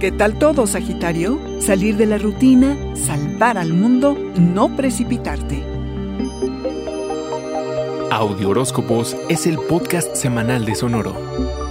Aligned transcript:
¿Qué 0.00 0.12
tal 0.12 0.38
todo, 0.38 0.68
Sagitario? 0.68 1.40
Salir 1.60 1.96
de 1.96 2.06
la 2.06 2.18
rutina, 2.18 2.76
salvar 2.94 3.58
al 3.58 3.72
mundo, 3.72 4.16
no 4.36 4.76
precipitarte. 4.76 5.64
Audio 8.08 8.50
Horóscopos 8.50 9.16
es 9.28 9.48
el 9.48 9.58
podcast 9.58 10.14
semanal 10.14 10.64
de 10.64 10.76
Sonoro. 10.76 11.67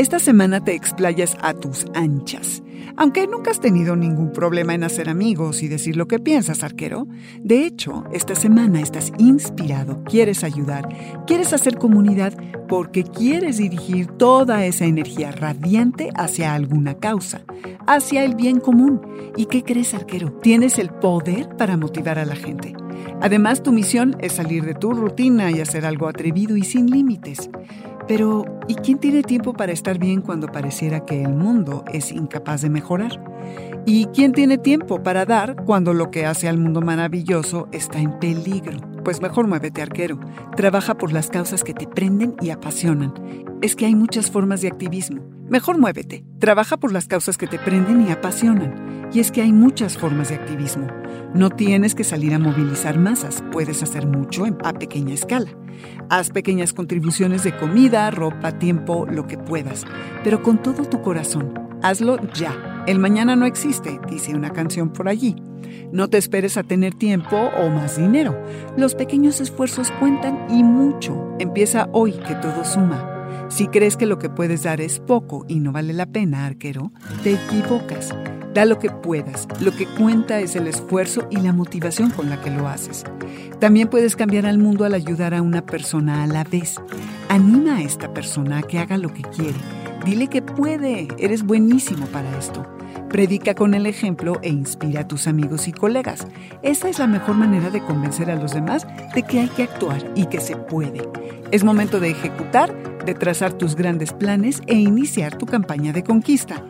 Esta 0.00 0.18
semana 0.18 0.64
te 0.64 0.74
explayas 0.74 1.36
a 1.42 1.52
tus 1.52 1.84
anchas. 1.92 2.62
Aunque 2.96 3.26
nunca 3.26 3.50
has 3.50 3.60
tenido 3.60 3.96
ningún 3.96 4.32
problema 4.32 4.72
en 4.72 4.82
hacer 4.82 5.10
amigos 5.10 5.62
y 5.62 5.68
decir 5.68 5.94
lo 5.94 6.08
que 6.08 6.18
piensas, 6.18 6.64
arquero, 6.64 7.06
de 7.38 7.66
hecho, 7.66 8.04
esta 8.10 8.34
semana 8.34 8.80
estás 8.80 9.12
inspirado, 9.18 10.02
quieres 10.04 10.42
ayudar, 10.42 10.88
quieres 11.26 11.52
hacer 11.52 11.76
comunidad 11.76 12.32
porque 12.66 13.04
quieres 13.04 13.58
dirigir 13.58 14.06
toda 14.06 14.64
esa 14.64 14.86
energía 14.86 15.32
radiante 15.32 16.08
hacia 16.14 16.54
alguna 16.54 16.94
causa, 16.94 17.42
hacia 17.86 18.24
el 18.24 18.36
bien 18.36 18.58
común. 18.58 19.02
¿Y 19.36 19.46
qué 19.46 19.62
crees, 19.62 19.92
arquero? 19.92 20.32
Tienes 20.40 20.78
el 20.78 20.88
poder 20.88 21.46
para 21.58 21.76
motivar 21.76 22.18
a 22.18 22.24
la 22.24 22.36
gente. 22.36 22.72
Además, 23.20 23.62
tu 23.62 23.70
misión 23.70 24.16
es 24.20 24.32
salir 24.32 24.64
de 24.64 24.72
tu 24.72 24.94
rutina 24.94 25.50
y 25.50 25.60
hacer 25.60 25.84
algo 25.84 26.08
atrevido 26.08 26.56
y 26.56 26.64
sin 26.64 26.90
límites. 26.90 27.50
Pero, 28.10 28.44
¿y 28.66 28.74
quién 28.74 28.98
tiene 28.98 29.22
tiempo 29.22 29.52
para 29.52 29.70
estar 29.70 29.96
bien 29.96 30.20
cuando 30.20 30.48
pareciera 30.48 31.06
que 31.06 31.22
el 31.22 31.32
mundo 31.32 31.84
es 31.92 32.10
incapaz 32.10 32.60
de 32.60 32.68
mejorar? 32.68 33.22
¿Y 33.86 34.06
quién 34.06 34.32
tiene 34.32 34.58
tiempo 34.58 35.00
para 35.00 35.24
dar 35.24 35.54
cuando 35.64 35.94
lo 35.94 36.10
que 36.10 36.26
hace 36.26 36.48
al 36.48 36.58
mundo 36.58 36.80
maravilloso 36.80 37.68
está 37.70 38.00
en 38.00 38.18
peligro? 38.18 38.80
Pues 39.04 39.22
mejor 39.22 39.46
muévete, 39.46 39.80
arquero. 39.80 40.18
Trabaja 40.56 40.96
por 40.96 41.12
las 41.12 41.28
causas 41.28 41.62
que 41.62 41.72
te 41.72 41.86
prenden 41.86 42.34
y 42.40 42.50
apasionan. 42.50 43.14
Es 43.62 43.76
que 43.76 43.86
hay 43.86 43.94
muchas 43.94 44.28
formas 44.28 44.60
de 44.60 44.66
activismo. 44.66 45.22
Mejor 45.50 45.78
muévete. 45.78 46.24
Trabaja 46.38 46.76
por 46.76 46.92
las 46.92 47.08
causas 47.08 47.36
que 47.36 47.48
te 47.48 47.58
prenden 47.58 48.06
y 48.06 48.12
apasionan. 48.12 49.08
Y 49.12 49.18
es 49.18 49.32
que 49.32 49.42
hay 49.42 49.52
muchas 49.52 49.98
formas 49.98 50.28
de 50.28 50.36
activismo. 50.36 50.86
No 51.34 51.50
tienes 51.50 51.96
que 51.96 52.04
salir 52.04 52.32
a 52.34 52.38
movilizar 52.38 53.00
masas, 53.00 53.42
puedes 53.50 53.82
hacer 53.82 54.06
mucho 54.06 54.44
a 54.62 54.72
pequeña 54.72 55.12
escala. 55.12 55.50
Haz 56.08 56.30
pequeñas 56.30 56.72
contribuciones 56.72 57.42
de 57.42 57.56
comida, 57.56 58.08
ropa, 58.12 58.60
tiempo, 58.60 59.06
lo 59.10 59.26
que 59.26 59.38
puedas, 59.38 59.86
pero 60.22 60.40
con 60.40 60.62
todo 60.62 60.84
tu 60.84 61.02
corazón. 61.02 61.52
Hazlo 61.82 62.18
ya. 62.32 62.84
El 62.86 63.00
mañana 63.00 63.34
no 63.34 63.44
existe, 63.44 63.98
dice 64.08 64.36
una 64.36 64.50
canción 64.50 64.92
por 64.92 65.08
allí. 65.08 65.34
No 65.90 66.08
te 66.08 66.18
esperes 66.18 66.56
a 66.58 66.62
tener 66.62 66.94
tiempo 66.94 67.36
o 67.36 67.70
más 67.70 67.96
dinero. 67.96 68.40
Los 68.76 68.94
pequeños 68.94 69.40
esfuerzos 69.40 69.90
cuentan 69.98 70.46
y 70.48 70.62
mucho. 70.62 71.34
Empieza 71.40 71.88
hoy 71.90 72.12
que 72.12 72.36
todo 72.36 72.64
suma. 72.64 73.19
Si 73.50 73.66
crees 73.66 73.96
que 73.96 74.06
lo 74.06 74.18
que 74.18 74.30
puedes 74.30 74.62
dar 74.62 74.80
es 74.80 75.00
poco 75.00 75.44
y 75.48 75.58
no 75.58 75.72
vale 75.72 75.92
la 75.92 76.06
pena, 76.06 76.46
arquero, 76.46 76.92
te 77.24 77.34
equivocas. 77.34 78.14
Da 78.54 78.64
lo 78.64 78.78
que 78.78 78.90
puedas. 78.90 79.48
Lo 79.60 79.72
que 79.72 79.86
cuenta 79.86 80.40
es 80.40 80.54
el 80.56 80.68
esfuerzo 80.68 81.26
y 81.30 81.36
la 81.36 81.52
motivación 81.52 82.10
con 82.10 82.30
la 82.30 82.40
que 82.40 82.50
lo 82.50 82.68
haces. 82.68 83.04
También 83.58 83.88
puedes 83.88 84.16
cambiar 84.16 84.46
al 84.46 84.58
mundo 84.58 84.84
al 84.84 84.94
ayudar 84.94 85.34
a 85.34 85.42
una 85.42 85.66
persona 85.66 86.22
a 86.22 86.26
la 86.28 86.44
vez. 86.44 86.80
Anima 87.28 87.76
a 87.76 87.82
esta 87.82 88.14
persona 88.14 88.58
a 88.58 88.62
que 88.62 88.78
haga 88.78 88.96
lo 88.96 89.12
que 89.12 89.22
quiere. 89.22 89.58
Dile 90.04 90.28
que 90.28 90.42
puede. 90.42 91.08
Eres 91.18 91.44
buenísimo 91.44 92.06
para 92.06 92.38
esto. 92.38 92.64
Predica 93.08 93.54
con 93.54 93.74
el 93.74 93.86
ejemplo 93.86 94.38
e 94.42 94.48
inspira 94.48 95.00
a 95.00 95.08
tus 95.08 95.26
amigos 95.26 95.66
y 95.66 95.72
colegas. 95.72 96.26
Esa 96.62 96.88
es 96.88 97.00
la 97.00 97.08
mejor 97.08 97.36
manera 97.36 97.68
de 97.70 97.82
convencer 97.82 98.30
a 98.30 98.36
los 98.36 98.54
demás 98.54 98.86
de 99.14 99.24
que 99.24 99.40
hay 99.40 99.48
que 99.48 99.64
actuar 99.64 100.12
y 100.14 100.26
que 100.26 100.40
se 100.40 100.56
puede. 100.56 101.02
Es 101.50 101.64
momento 101.64 101.98
de 101.98 102.10
ejecutar, 102.10 102.72
de 103.04 103.14
trazar 103.14 103.52
tus 103.52 103.74
grandes 103.74 104.12
planes 104.12 104.62
e 104.66 104.74
iniciar 104.74 105.36
tu 105.36 105.46
campaña 105.46 105.92
de 105.92 106.04
conquista. 106.04 106.64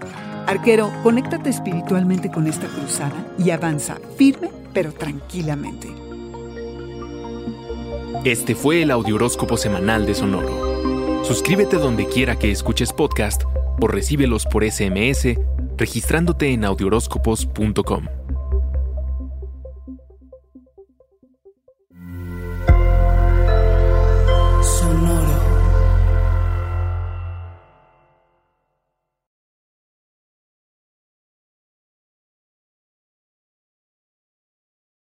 Arquero, 0.46 0.90
conéctate 1.02 1.50
espiritualmente 1.50 2.30
con 2.30 2.46
esta 2.46 2.66
cruzada 2.66 3.26
y 3.38 3.50
avanza 3.50 3.98
firme 4.16 4.50
pero 4.72 4.92
tranquilamente. 4.92 5.88
Este 8.24 8.54
fue 8.54 8.82
el 8.82 8.90
Audioróscopo 8.90 9.56
Semanal 9.56 10.06
de 10.06 10.14
Sonoro. 10.14 11.24
Suscríbete 11.24 11.76
donde 11.76 12.06
quiera 12.06 12.36
que 12.36 12.50
escuches 12.50 12.92
podcast 12.92 13.44
o 13.80 13.86
recíbelos 13.86 14.46
por 14.46 14.64
SMS 14.64 15.38
registrándote 15.76 16.52
en 16.52 16.64
audioróscopos.com. 16.64 18.19